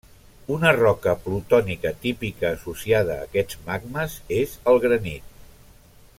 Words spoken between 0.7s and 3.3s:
roca plutònica típica associada a